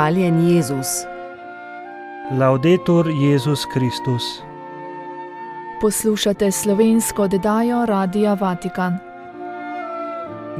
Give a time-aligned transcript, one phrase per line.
[0.00, 1.06] Hvaljen Jezus.
[2.38, 4.42] Laudetur Jezus Kristus.
[5.80, 8.96] Poslušate slovensko oddajo Radia Vatikan.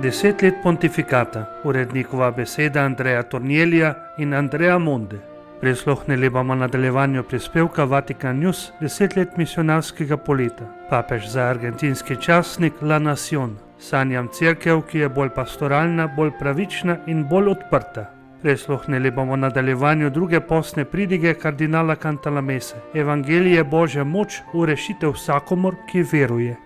[0.03, 5.19] Deset let pontifikata, urednikova beseda Andreja Tornjelija in Andreja Monde.
[5.61, 10.65] Prisluhnili bomo nadaljevanju prispevka Vatikan News deset let misionarskega poleta.
[10.91, 13.57] Papež za argentinski časnik La Nacion.
[13.79, 18.20] Sanjam crkev, ki je bolj pastoralna, bolj pravična in bolj odprta.
[18.43, 22.75] Prisluhnili bomo nadaljevanju druge posne pridige kardinala Cantalamese.
[22.95, 26.57] Evangelije Božja moč v rešitev vsakomor, ki veruje.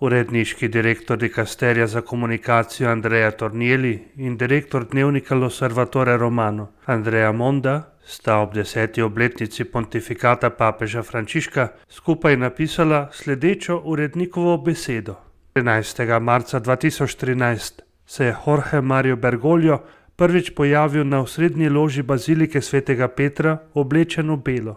[0.00, 8.38] Uredniški direktor dikasterja za komunikacijo Andreja Tornieli in direktor dnevnika L'Osservatore Romano Andreja Monda sta
[8.38, 15.14] ob deseti obletnici pontifikata papeža Frančiška skupaj napisala sledečo urednikovo besedo.
[15.54, 16.20] 13.
[16.20, 19.78] marca 2013 se je Jorge Mario Bergoglio
[20.20, 24.74] prvič pojavil na osrednji loži bazilike svetega Petra oblečen v belo.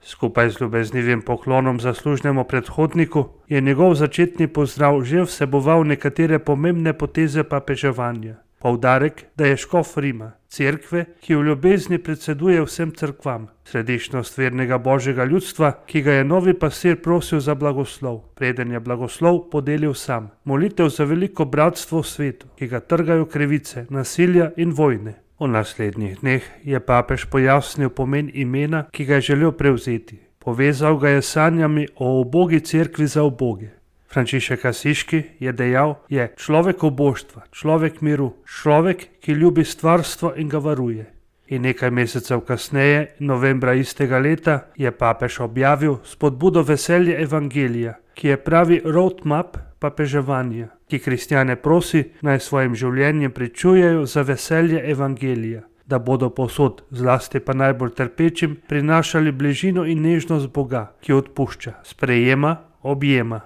[0.00, 7.44] Skupaj z ljubeznivim poklonom zaslužnemu predhodniku je njegov začetni pozdrav že vseboval nekatere pomembne poteze
[7.44, 8.40] papeževanja.
[8.58, 15.24] Poudarek, da je škof Rima, cerkve, ki v ljubezni predseduje vsem crkvam, središčnost vernega božjega
[15.24, 20.88] ljudstva, ki ga je novi pasir prosil za blagoslov, preden je blagoslov podelil sam, molitev
[20.88, 25.18] za veliko bratstvo v svetu, ki ga trgajo krivice, nasilja in vojne.
[25.36, 30.16] V naslednjih dneh je papež pojasnil pomen imena, ki ga je želel prevzeti.
[30.40, 33.75] Povezal ga je s sanjami o ubogi cerkvi za uboge.
[34.16, 40.56] Frančišek Asiški je dejal, je človek oboštva, človek miru, človek, ki ljubi stvarstvo in ga
[40.56, 41.04] varuje.
[41.52, 48.38] In nekaj mesecev kasneje, novembra istega leta, je papež objavil spodbudo veselje evangelija, ki je
[48.40, 56.30] pravi roadmap papeževanja, ki kristjane prosi naj svojim življenjem pričujejo za veselje evangelija, da bodo
[56.30, 63.42] posod, zlasti pa najbolj trpečim, prinašali bližino in nežnost Boga, ki odpušča, sprejema, objema.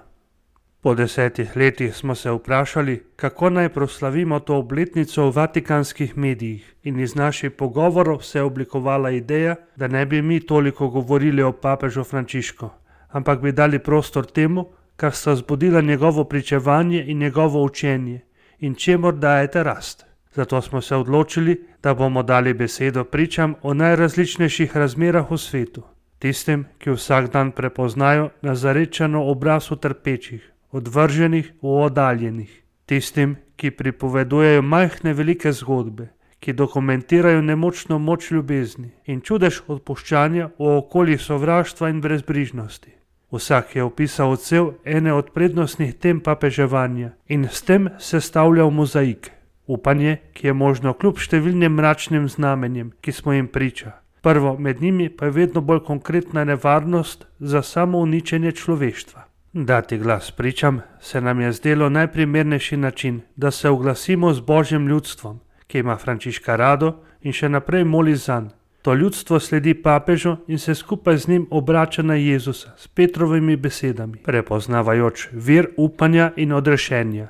[0.81, 6.99] Po desetih letih smo se vprašali, kako naj proslavimo to obletnico v vatikanskih medijih, in
[6.99, 12.03] iz naših pogovorov se je oblikovala ideja, da ne bi mi toliko govorili o papežu
[12.03, 12.69] Frančišku,
[13.09, 14.65] ampak bi dali prostor temu,
[14.95, 18.21] kar sta zbudila njegovo pričevanje in njegovo učenje,
[18.59, 20.05] in čemu dajete rast.
[20.33, 25.83] Zato smo se odločili, da bomo dali besedo pričam o najrazličnejših razmerah v svetu,
[26.19, 32.51] tistim, ki vsak dan prepoznajo nazarečeno obraz v trpečih odvrženih v oddaljenih,
[32.85, 36.07] tistim, ki pripovedujejo majhne velike zgodbe,
[36.39, 42.91] ki dokumentirajo nemočno moč ljubezni in čudež odpuščanja v okolju sovraštva in brezbrižnosti.
[43.31, 49.31] Vsak je opisal odsev ene od prednostnih tem papeževanja in s tem sestavljal mozaik.
[49.67, 54.01] Upanje, ki je možno kljub številnim mračnim znamenjem, ki smo jim priča.
[54.21, 59.30] Prvo med njimi pa je vedno bolj konkretna nevarnost za samo uničenje človeštva.
[59.53, 65.39] Dati glas pričam se nam je zdelo najprimernejši način, da se oglasimo z božjim ljudstvom,
[65.67, 68.47] ki ima Frančiška rado in še naprej moli zanj.
[68.81, 74.17] To ljudstvo sledi papežu in se skupaj z njim obrača na Jezusa s Petrovimi besedami,
[74.23, 77.27] prepoznavajoč vir upanja in odrešenja.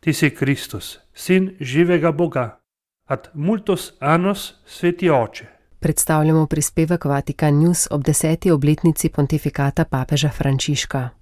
[0.00, 2.58] Ti si Kristus, sin živega Boga,
[3.06, 5.46] ad multos anos sveti oče.
[5.80, 11.19] Predstavljamo prispevek Vatikan News ob deseti obletnici pontifikata papeža Frančiška.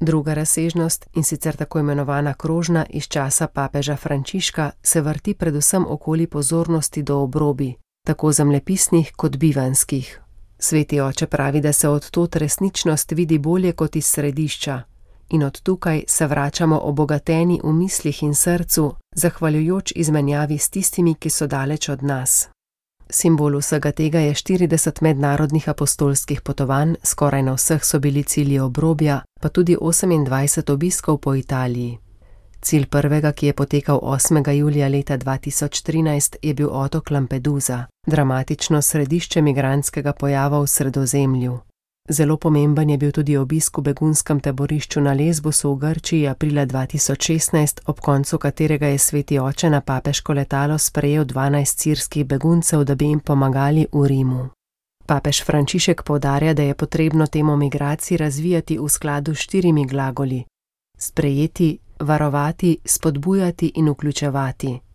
[0.00, 6.26] Druga razsežnost, in sicer tako imenovana krožna iz časa papeža Frančiška, se vrti predvsem okoli
[6.26, 7.74] pozornosti do obrobi,
[8.06, 10.20] tako zemljepisnih kot bivanskih.
[10.58, 14.82] Sveti oče pravi, da se od tod resničnost vidi bolje kot iz središča,
[15.30, 21.30] in od tukaj se vračamo obogateni v mislih in srcu, zahvaljujoč izmenjavi s tistimi, ki
[21.30, 22.48] so daleč od nas.
[23.10, 29.22] Simbol vsega tega je 40 mednarodnih apostolskih potovanj, skoraj na vseh so bili cilji obrobja,
[29.40, 31.98] pa tudi 28 obiskov po Italiji.
[32.60, 34.50] Cilj prvega, ki je potekal 8.
[34.50, 41.67] julija leta 2013, je bil otok Lampedusa, dramatično središče migranskega pojava v sredozemlju.
[42.10, 47.80] Zelo pomemben je bil tudi obisk v begunskem taborišču na Lesbosu v Grčiji aprila 2016,
[47.86, 53.04] ob koncu katerega je sveti oče na papeško letalo sprejel 12 sirskih beguncev, da bi
[53.04, 54.48] jim pomagali v Rimu.
[55.06, 60.44] Papež Frančišek povdarja, da je potrebno temo migracij razvijati v skladu s štirimi glagoli:
[60.98, 64.87] sprejeti, varovati, spodbujati in vključevati.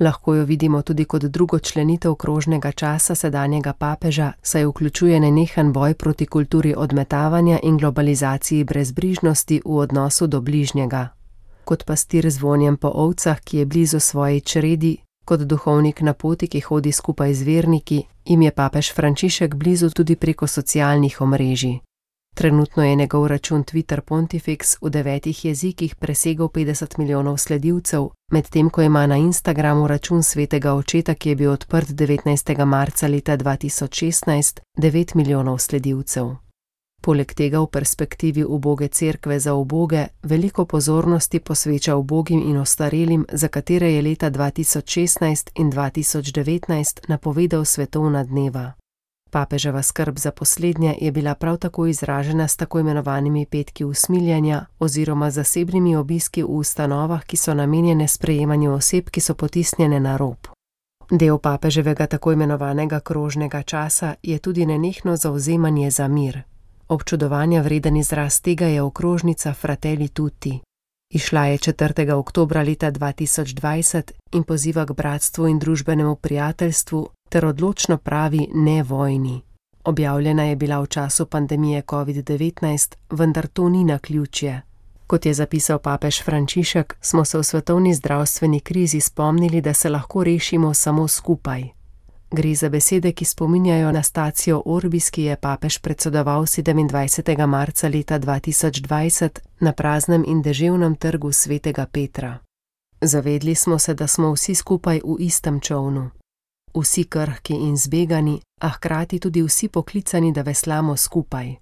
[0.00, 5.94] Lahko jo vidimo tudi kot drugo členitev krožnega časa sedanjega papeža, saj vključuje nenehen boj
[5.94, 11.08] proti kulturi odmetavanja in globalizaciji brezbrižnosti v odnosu do bližnjega.
[11.64, 16.48] Kot pastir z vonjem po ovcah, ki je blizu svoji čredi, Kot duhovnik na poti,
[16.48, 21.89] ki hodi skupaj z verniki, jim je papež Frančišek blizu tudi preko socialnih omrežij.
[22.34, 28.82] Trenutno je njegov račun Twitter Pontifex v devetih jezikih presegel 50 milijonov sledilcev, medtem ko
[28.82, 32.64] ima na Instagramu račun svetega očeta, ki je bil odprt 19.
[32.64, 36.36] marca leta 2016, 9 milijonov sledilcev.
[37.02, 43.48] Poleg tega v perspektivi uboge cerkve za uboge veliko pozornosti posveča ubogim in ostarelim, za
[43.48, 48.72] katere je leta 2016 in 2019 napovedal svetovna dneva.
[49.30, 55.30] Papeževa skrb za poslednje je bila prav tako izražena s tako imenovanimi petki usmiljanja oziroma
[55.30, 60.36] zasebnimi obiski v ustanovah, ki so namenjene sprejemanju oseb, ki so potisnjene na rob.
[61.10, 66.42] Del papeževega tako imenovanega krožnega časa je tudi nenehno zauzemanje za mir.
[66.88, 70.60] Občudovanja vreden izraz tega je okrožnica Fratelli Tutti.
[71.14, 72.12] Išla je 4.
[72.12, 79.40] oktobra leta 2020 in poziva k bratstvu in družbenemu prijateljstvu ter odločno pravi ne vojni.
[79.84, 84.62] Objavljena je bila v času pandemije COVID-19, vendar to ni na ključje.
[85.06, 90.24] Kot je zapisal papež Frančišek, smo se v svetovni zdravstveni krizi spomnili, da se lahko
[90.24, 91.64] rešimo samo skupaj.
[92.30, 97.46] Gre za besede, ki spominjajo na stacijo Orbis, ki je papež predsedoval 27.
[97.46, 102.38] marca leta 2020 na praznem in deževnem trgu svetega Petra.
[103.00, 106.10] Zavedli smo se, da smo vsi skupaj v istem čovnu
[106.74, 111.56] vsi krhki in zbegani, a hkrati tudi vsi poklicani, da veslamo skupaj.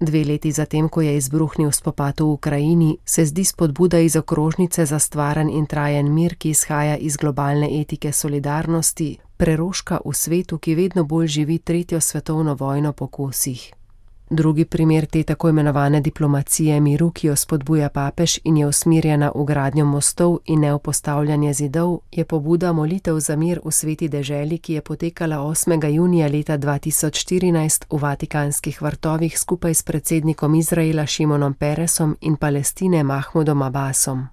[0.00, 4.98] Dve leti zatem, ko je izbruhnil spopad v Ukrajini, se zdi spodbuda iz okrožnice za
[4.98, 11.04] stvaren in trajen mir, ki izhaja iz globalne etike solidarnosti, preroška v svetu, ki vedno
[11.04, 13.79] bolj živi tretjo svetovno vojno po kosih.
[14.32, 19.44] Drugi primer te tako imenovane diplomacije miru, ki jo spodbuja papež in je usmerjena v
[19.44, 24.58] gradnjo mostov in ne v postavljanje zidov, je pobuda molitev za mir v sveti deželi,
[24.58, 25.90] ki je potekala 8.
[25.90, 33.62] junija leta 2014 v Vatikanskih vrtovih skupaj s predsednikom Izraela Šimonom Peresom in Palestine Mahmudom
[33.62, 34.26] Abbasom.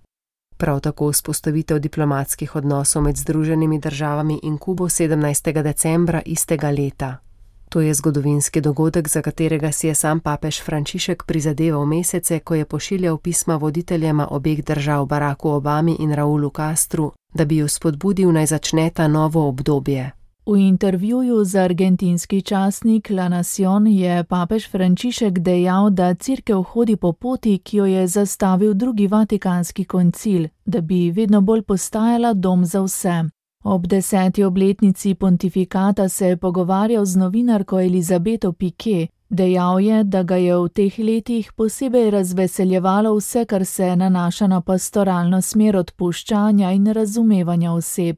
[0.57, 5.61] Prav tako vzpostavitev diplomatskih odnosov med Združenimi državami in Kubo 17.
[5.63, 7.26] decembra istega leta.
[7.69, 12.65] To je zgodovinski dogodek, za katerega si je sam papež Frančišek prizadeval mesece, ko je
[12.65, 18.45] pošiljal pisma voditeljema obeh držav Baracku Obami in Raulu Castru, da bi jo spodbudil naj
[18.45, 20.11] začneta novo obdobje.
[20.47, 27.13] V intervjuju za argentinski časnik La Nacion je papež Frančišek dejal, da crkev hodi po
[27.13, 32.81] poti, ki jo je zastavil drugi vatikanski koncil, da bi vedno bolj postajala dom za
[32.81, 33.36] vse.
[33.69, 39.09] Ob deseti obletnici pontifikata se je pogovarjal z novinarko Elizabeto Piquet.
[39.29, 44.61] Dejal je, da ga je v teh letih posebej razveseljevalo vse, kar se nanaša na
[44.61, 48.15] pastoralno smer odpuščanja in razumevanja oseb.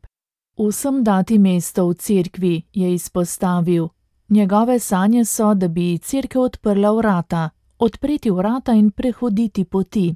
[0.58, 3.88] Vsem dati mesto v cerkvi je izpostavil.
[4.30, 7.50] Njegove sanje so, da bi cerkev odprla vrata,
[7.80, 10.16] odpreti vrata in prehoditi poti.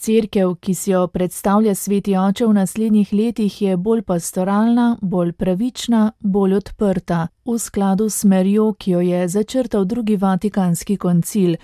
[0.00, 6.12] Cerkev, ki si jo predstavlja sveti oče v naslednjih letih, je bolj pastoralna, bolj pravična,
[6.20, 11.56] bolj odprta, v skladu s smerjo, ki jo je začrtal drugi vatikanski koncil.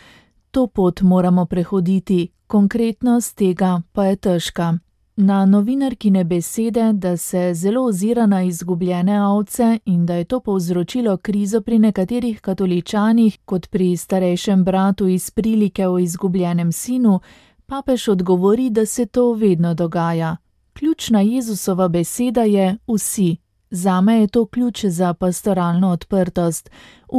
[0.50, 4.78] To pot moramo prehoditi, konkretnost tega pa je težka.
[5.16, 11.16] Na novinarkine besede, da se zelo ozira na izgubljene ovce in da je to povzročilo
[11.16, 17.20] krizo pri nekaterih katoličanih, kot pri starejšem bratu iz prilike o izgubljenem sinu,
[17.66, 20.36] papež odgovori, da se to vedno dogaja.
[20.72, 23.36] Ključna Jezusova beseda je vsi.
[23.70, 26.70] Zame je to ključ za pastoralno odprtost.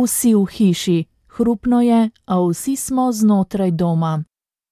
[0.03, 4.23] Vsi v hiši, hrupno je, a vsi smo znotraj doma.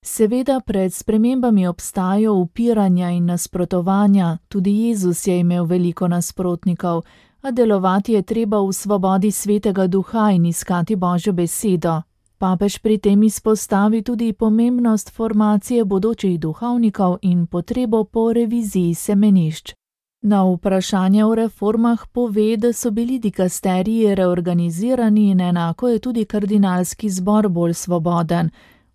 [0.06, 7.02] Seveda pred spremembami obstajajo upiranja in nasprotovanja, tudi Jezus je imel veliko nasprotnikov,
[7.42, 12.02] a delovati je treba v svobodi svetega duha in iskati Božjo besedo,
[12.38, 19.74] Papež pri tem izpostavi tudi pomembnost formacije bodočih duhovnikov in potrebo po reviziji semenišč.
[20.22, 27.10] Na vprašanje o reformah pove, da so bili dikasteriji reorganizirani in enako je tudi kardinalski
[27.10, 28.50] zbor bolj svoboden.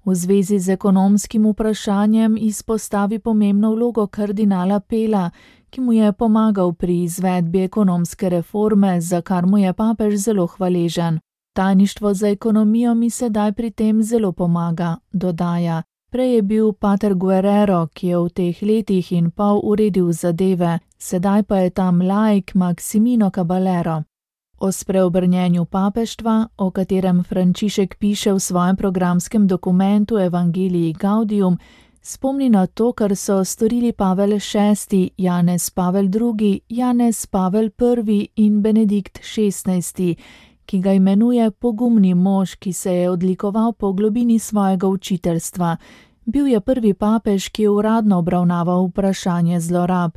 [0.05, 5.31] V zvezi z ekonomskim vprašanjem izpostavi pomembno vlogo kardinala Pela,
[5.71, 11.21] ki mu je pomagal pri izvedbi ekonomske reforme, za kar mu je papež zelo hvaležen.
[11.53, 15.83] Tajništvo za ekonomijo mi sedaj pri tem zelo pomaga, dodaja.
[16.11, 21.43] Prej je bil pater Guerrero, ki je v teh letih in pol uredil zadeve, sedaj
[21.43, 24.03] pa je tam laik Maximino Caballero.
[24.59, 31.59] O spreobrnjenju papeštva, o katerem Frančišek piše v svojem programskem dokumentu Evangeliji Gaudium,
[32.03, 37.71] spomni na to, kar so storili Pavel VI, Janez Pavel II, Janez Pavel
[38.09, 40.17] I in Benedikt XVI,
[40.71, 45.77] ki ga imenuje pogumni mož, ki se je odlikoval po globini svojega učiteljstva.
[46.25, 50.11] Bil je prvi papež, ki je uradno obravnaval vprašanje zlorab.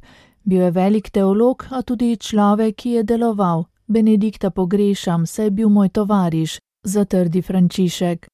[0.43, 3.65] Bil je velik teolog, a tudi človek, ki je deloval.
[3.87, 8.27] Benedikta pogrešam, saj je bil moj tovariš, zatrdi Frančišek.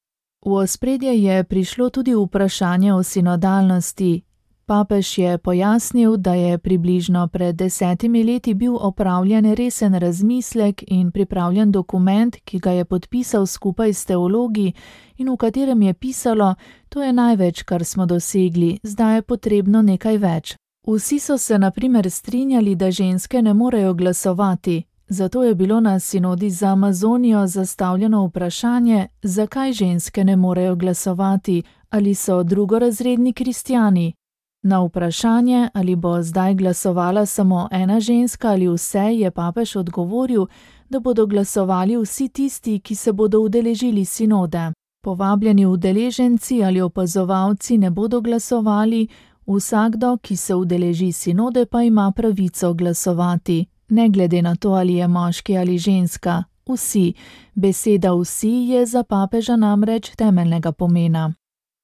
[0.46, 4.29] V ospredje je prišlo tudi vprašanje o sinodalnosti.
[4.70, 11.72] Papež je pojasnil, da je približno pred desetimi leti bil opravljen resen razmislek in pripravljen
[11.72, 14.74] dokument, ki ga je podpisal skupaj s teologi
[15.18, 16.56] in v katerem je pisalo:
[16.90, 20.56] To je največ, kar smo dosegli, zdaj je potrebno nekaj več.
[20.88, 26.50] Vsi so se naprimer strinjali, da ženske ne morejo glasovati, Zato je bilo na sinodi
[26.50, 34.14] za Amazonijo zastavljeno vprašanje, zakaj ženske ne morejo glasovati ali so drugorazredni kristijani.
[34.64, 40.46] Na vprašanje, ali bo zdaj glasovala samo ena ženska ali vse, je papež odgovoril,
[40.90, 44.72] da bodo glasovali vsi tisti, ki se bodo udeležili sinode.
[45.04, 49.08] Povabljeni udeleženci ali opazovalci ne bodo glasovali,
[49.48, 55.08] vsakdo, ki se udeleži sinode, pa ima pravico glasovati ne glede na to, ali je
[55.08, 57.14] moški ali ženska, vsi,
[57.56, 61.34] beseda vsi je za papeža namreč temeljnega pomena.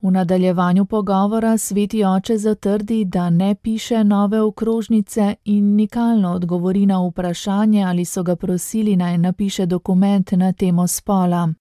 [0.06, 7.08] V nadaljevanju pogovora sveti oče zatrdi, da ne piše nove okrožnice in nikalno odgovori na
[7.08, 11.54] vprašanje, ali so ga prosili naj napiše dokument na temo spola.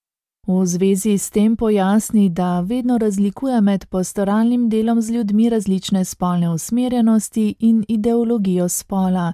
[0.46, 6.50] V zvezi s tem pojasni, da vedno razlikuje med pastoralnim delom z ljudmi različne spolne
[6.50, 9.32] usmerjenosti in ideologijo spola,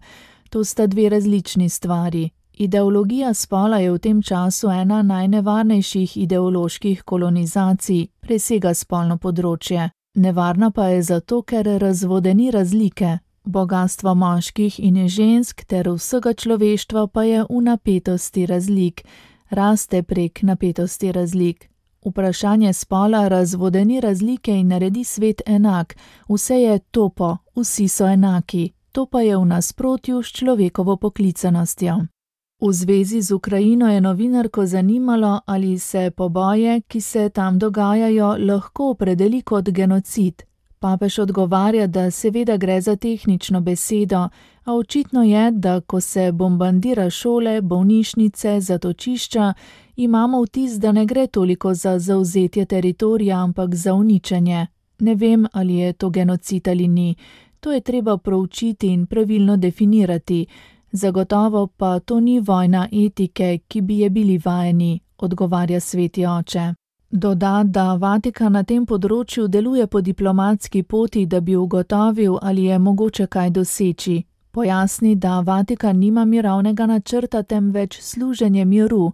[0.50, 2.30] To sta dve različni stvari.
[2.60, 9.86] Ideologija spola je v tem času ena najnevarnejših ideoloških kolonizacij, presega spolno področje.
[10.14, 13.14] Nevarna pa je zato, ker razvodeni razlike.
[13.44, 19.06] Bogatstvo moških in žensk ter vsega človeštva pa je v napetosti razlik,
[19.48, 21.70] raste prek napetosti razlik.
[22.04, 25.96] Vprašanje spola razvodeni razlike in naredi svet enak,
[26.28, 32.19] vse je topo, vsi so enaki, to pa je v nasprotju s človekovo poklicanostjo.
[32.62, 38.90] V zvezi z Ukrajino je novinarko zanimalo, ali se poboje, ki se tam dogajajo, lahko
[38.90, 40.42] opredeli kot genocid.
[40.78, 44.28] Papež odgovarja, da seveda gre za tehnično besedo,
[44.64, 49.54] a očitno je, da ko se bombardira šole, bolnišnice, zatočišča,
[49.96, 54.66] imamo vtis, da ne gre toliko za zauzetje teritorija, ampak za uničenje.
[54.98, 57.14] Ne vem, ali je to genocid ali ni.
[57.60, 60.46] To je treba proučiti in pravilno definirati,
[60.92, 66.74] zagotovo pa to ni vojna etike, ki bi je bili vajeni, odgovarja sveti oče.
[67.10, 72.78] Doda, da Vatikan na tem področju deluje po diplomatski poti, da bi ugotovil, ali je
[72.78, 74.22] mogoče kaj doseči.
[74.50, 79.12] Pojasni, da Vatikan nima mirovnega načrta, temveč služenje miru,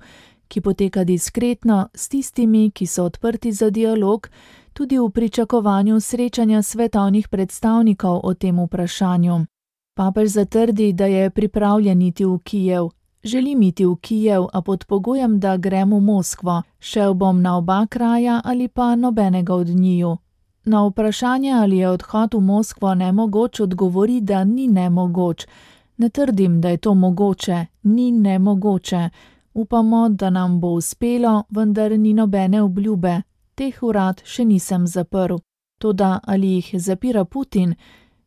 [0.49, 4.28] ki poteka diskretno s tistimi, ki so odprti za dialog,
[4.73, 9.47] tudi v pričakovanju srečanja svetovnih predstavnikov o tem vprašanju.
[9.97, 12.88] Papež zatrdi, da je pripravljen iti v Kijev.
[13.25, 16.62] Želim iti v Kijev, a pod pogojem, da grem v Moskvo.
[16.79, 20.17] Šel bom na oba kraja ali pa nobenega od njiju.
[20.65, 25.47] Na vprašanje, ali je odhod v Moskvo nemogoč, odgovori, da ni nemogoč.
[25.97, 29.09] Ne trdim, da je to mogoče, ni nemogoče.
[29.55, 33.23] Upamo, da nam bo uspelo, vendar ni nobene obljube,
[33.55, 35.37] teh urad še nisem zaprl.
[35.79, 37.75] Toda ali jih zapira Putin,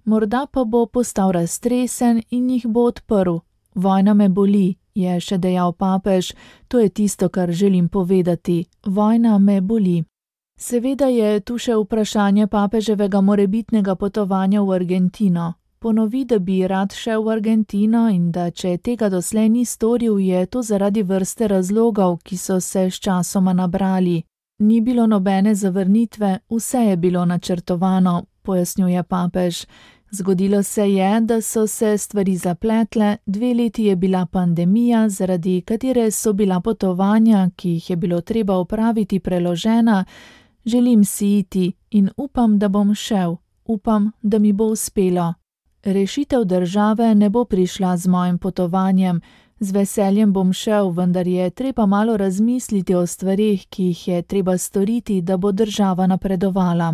[0.10, 3.40] morda pa bo postal raztresen in jih bo odprl.
[3.76, 6.34] Vojna me boli, je še dejal papež,
[6.68, 8.66] to je tisto, kar želim povedati.
[8.86, 10.04] Vojna me boli.
[10.60, 15.54] Seveda je tu še vprašanje papeževega morebitnega potovanja v Argentino.
[15.80, 20.46] Ponovi, da bi rad šel v Argentino in da če tega doslej ni storil, je
[20.46, 24.24] to zaradi vrste razlogov, ki so se s časoma nabrali.
[24.60, 29.64] Ni bilo nobene zavrnitve, vse je bilo načrtovano, pojasnjuje papež.
[30.12, 36.12] Zgodilo se je, da so se stvari zapletle, dve leti je bila pandemija, zaradi katere
[36.12, 40.06] so bila potovanja, ki jih je bilo treba opraviti, preložena.
[40.66, 43.36] Želim si iti in upam, da bom šel,
[43.66, 45.34] upam, da mi bo uspelo.
[45.84, 49.22] Rešitev države ne bo prišla z mojim potovanjem,
[49.60, 54.58] Z veseljem bom šel, vendar je treba malo razmisliti o stvarih, ki jih je treba
[54.58, 56.94] storiti, da bo država napredovala.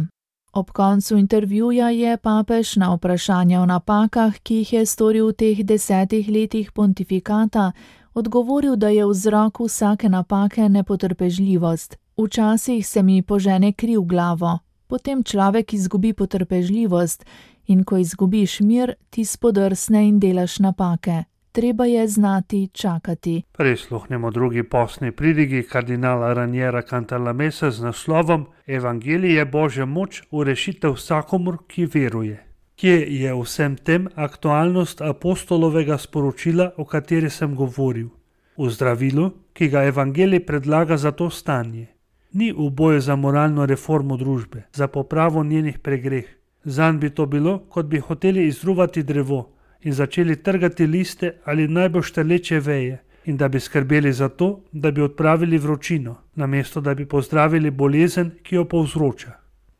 [0.56, 5.64] Ob koncu intervjuja je papež na vprašanje o napakah, ki jih je storil v teh
[5.64, 7.72] desetih letih pontifikata,
[8.14, 11.98] odgovoril, da je vzrok vsake napake nepotrpežljivost.
[12.18, 17.26] Včasih se mi požene kri v glavo, Potem človek izgubi potrpežljivost
[17.68, 21.24] in ko izgubiš mir, ti spodrsne in delaš napake.
[21.56, 23.44] Treba je znati čakati.
[23.52, 31.58] Prisluhnemo drugi posni pridigi kardinala Ranjera Cantalamesa z naslovom Evangelije Božja moč v rešitev vsakomur,
[31.68, 32.44] ki veruje.
[32.76, 38.10] Kje je vsem tem aktualnost apostolovega sporočila, o kateri sem govoril?
[38.58, 41.88] V zdravilu, ki ga Evangelij predlaga za to stanje.
[42.34, 46.26] Ni v boju za moralno reformo družbe, za popravo njenih pregreh.
[46.66, 49.55] Zan bi to bilo, kot bi hoteli izruvati drevo
[49.86, 54.92] in začeli trgati liste ali najbolj šteleče veje, in da bi skrbeli za to, da
[54.92, 59.32] bi odpravili vročino, namesto da bi pozdravili bolezen, ki jo povzroča.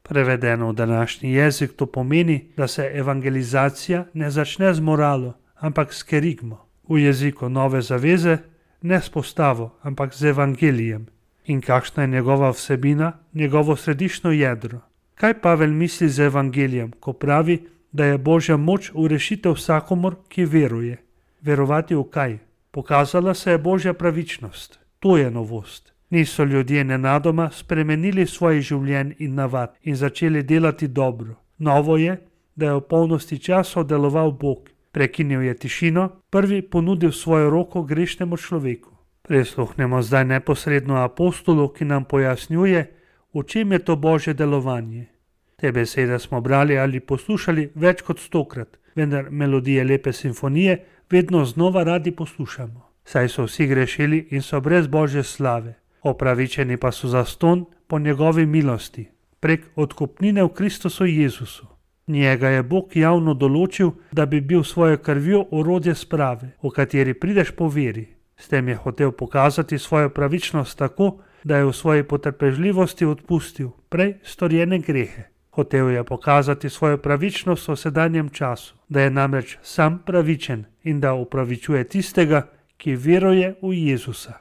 [0.04, 6.04] Prevedeno v današnji jezik to pomeni, da se evangelizacija ne začne z moralo, ampak s
[6.04, 6.66] kerigmo.
[6.90, 8.38] V jeziku nove zaveze
[8.82, 11.06] ne s postavo, ampak z evangelijem.
[11.46, 14.80] In kakšna je njegova vsebina, njegovo središčno jedro.
[15.16, 17.60] Kaj Pavel misli z evangelijem, ko pravi,
[17.96, 20.98] da je božja moč v rešitev vsakomor, ki veruje?
[21.42, 22.38] Verovati v kaj?
[22.72, 24.80] Pokazala se je božja pravičnost.
[25.00, 25.94] To je novost.
[26.10, 31.36] Niso ljudje nenadoma spremenili svoje življenje in navad in začeli delati dobro.
[31.58, 32.18] Novo je,
[32.56, 38.38] da je v polnosti časov deloval Bog, prekinil je tišino, prvi ponudil svojo roko grešnemu
[38.38, 38.92] človeku.
[39.22, 42.86] Prisluhnemo zdaj neposredno apostolu, ki nam pojasnjuje,
[43.34, 45.15] v čem je to božje delovanje.
[45.56, 50.78] Te besede smo brali ali poslušali več kot stokrat, vendar melodije lepe simfonije
[51.10, 52.82] vedno znova radi poslušamo.
[53.06, 58.00] Saj so vsi grešili in so brez božje slave, opravičeni pa so za ston po
[58.00, 59.08] njegovi milosti,
[59.40, 61.68] prek odkupnine v Kristusu Jezusu.
[62.08, 67.52] Njega je Bog javno določil, da bi bil svojo krvjo orodje sprave, v kateri prideš
[67.52, 68.08] po veri.
[68.38, 74.18] S tem je hotel pokazati svojo pravičnost tako, da je v svoji potrpežljivosti odpustil prej
[74.24, 75.35] storjene grehe.
[75.56, 81.14] Hotel je pokazati svojo pravičnost v sedanjem času, da je namreč sam pravičen in da
[81.14, 84.34] upravičuje tistega, ki veruje v Jezusa.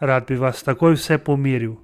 [0.00, 1.74] Rad bi vas takoj vse pomiril.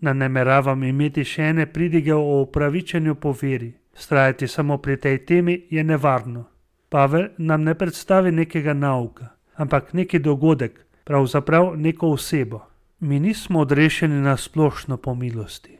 [0.00, 5.66] Na nameravam imeti še ene pridige o upravičenju po veri, Strajati samo pri tej temi
[5.70, 6.44] je nevarno.
[6.88, 12.60] Pavel nam ne predstavi nekega nauka, ampak neki dogodek, pravzaprav neko osebo.
[13.00, 15.75] Mi nismo odrešeni na splošno po milosti.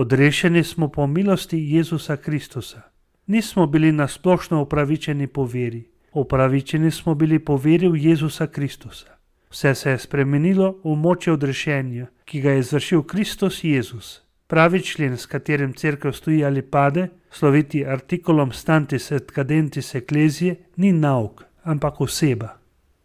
[0.00, 2.82] Odrešeni smo po milosti Jezusa Kristusa.
[3.26, 9.06] Nismo bili na splošno upravičeni po veri, upravičeni smo bili po veri v Jezusa Kristusa.
[9.50, 14.22] Vse se je spremenilo v moče odrešenja, ki ga je izvršil Kristus Jezus.
[14.46, 20.92] Pravi člen, s katerim crkva stoji ali pade, sloviti artikulom stantis et cadentis ecclesiae, ni
[20.92, 22.48] nauk, ampak oseba.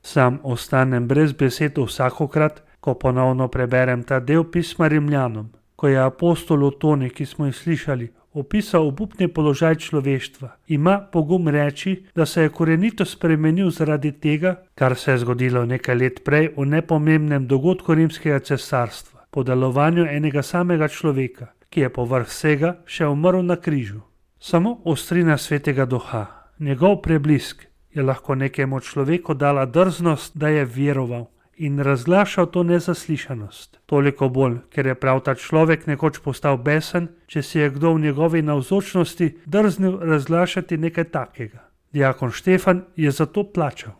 [0.02, 6.64] Sam ostanem brez besed vsakokrat, ko ponovno preberem ta del pisma Rimljanom, ko je apostol
[6.64, 12.50] Otoni, ki smo jih slišali, opisal obupni položaj človeštva, ima pogum reči, da se je
[12.50, 18.40] korenito spremenil zaradi tega, kar se je zgodilo nekaj let prej v nepomembnem dogodku rimskega
[18.40, 24.02] cesarstva, po delovanju enega samega človeka, ki je povrh vsega še umrl na križu.
[24.40, 26.26] Samo ostrina svetega duha,
[26.60, 33.80] njegov preblisk, je lahko nekemu človeku dala drznost, da je veroval in razglašal to nezaslišanost.
[33.86, 38.00] Toliko bolj, ker je prav ta človek nekoč postal besen, če si je kdo v
[38.00, 41.64] njegovi navzočnosti drznil razglašati nekaj takega.
[41.92, 43.94] Diakon Štefan je za to plačal.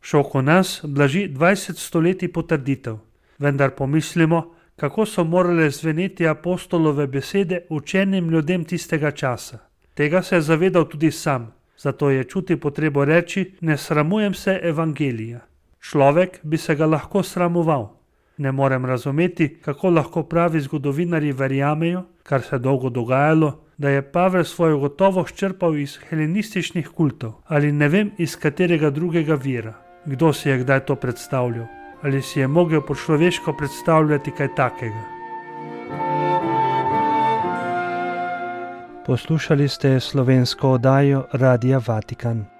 [0.00, 2.98] Šok v nas blaži 20 stoletij potrditev,
[3.38, 9.58] vendar pomislimo, kako so morale zveneti apostolove besede učenim ljudem tistega časa.
[9.94, 15.40] Tega se je zavedal tudi sam, zato je čuti potrebo reči: Ne sramujem se evangelija.
[15.84, 17.90] Človek bi se ga lahko sramoval.
[18.38, 24.44] Ne morem razumeti, kako lahko pravi zgodovinari verjamejo, kar se dolgo dogajalo, da je Pavel
[24.44, 29.74] svojo gotovost črpal iz helenističnih kultov ali ne vem iz katerega drugega vira.
[30.06, 31.66] Kdo si je kdaj to predstavljal?
[32.02, 35.04] Ali si je mogel po človeško predstavljati kaj takega?
[39.06, 42.53] Poslušali ste slovensko oddajo Radia Vatikan.